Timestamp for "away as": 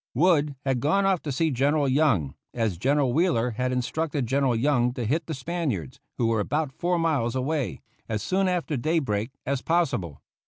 7.35-8.23